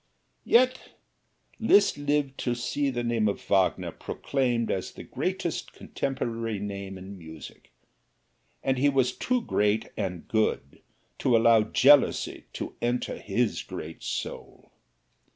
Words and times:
Yet 0.45 0.95
Liszt 1.59 1.95
lived 1.95 2.39
to 2.39 2.55
see 2.55 2.89
the 2.89 3.03
name 3.03 3.27
of 3.27 3.39
Wagner 3.41 3.91
proclaimed 3.91 4.71
as 4.71 4.91
the 4.91 5.03
greatest 5.03 5.73
contemporary 5.73 6.57
name 6.57 6.97
in 6.97 7.19
music; 7.19 7.69
and 8.63 8.79
he 8.79 8.89
was 8.89 9.15
too 9.15 9.43
great 9.43 9.91
and 9.95 10.27
good 10.27 10.81
to 11.19 11.37
allow 11.37 11.61
jealousy 11.61 12.45
to 12.53 12.75
enter 12.81 13.19
his 13.19 13.61
great 13.61 14.01
soul. 14.01 14.71